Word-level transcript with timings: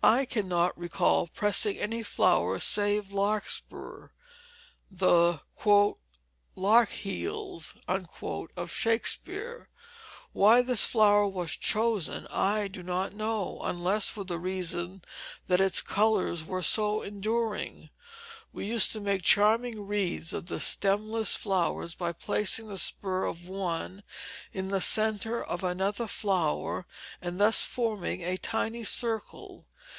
I 0.00 0.26
cannot 0.26 0.78
recall 0.78 1.26
pressing 1.26 1.76
any 1.76 2.04
flower 2.04 2.60
save 2.60 3.12
larkspur, 3.12 4.10
the 4.88 5.40
"lark 6.54 6.88
heels" 6.90 7.74
of 7.88 8.70
Shakespeare. 8.70 9.68
Why 10.32 10.62
this 10.62 10.86
flower 10.86 11.26
was 11.26 11.50
chosen 11.56 12.28
I 12.28 12.68
do 12.68 12.84
not 12.84 13.12
know, 13.12 13.60
unless 13.60 14.08
for 14.08 14.22
the 14.22 14.38
reason 14.38 15.02
that 15.48 15.60
its 15.60 15.82
colors 15.82 16.44
were 16.44 16.62
so 16.62 17.02
enduring. 17.02 17.90
We 18.52 18.66
used 18.66 18.92
to 18.92 19.00
make 19.00 19.22
charming 19.24 19.84
wreaths 19.84 20.32
of 20.32 20.46
the 20.46 20.60
stemless 20.60 21.34
flowers 21.34 21.96
by 21.96 22.12
placing 22.12 22.68
the 22.68 22.78
spur 22.78 23.24
of 23.24 23.48
one 23.48 24.04
in 24.52 24.68
the 24.68 24.80
centre 24.80 25.42
of 25.42 25.64
another 25.64 26.06
flower, 26.06 26.86
and 27.20 27.40
thus 27.40 27.62
forming 27.62 28.22
a 28.22 28.36
tiny 28.38 28.84
circle. 28.84 29.64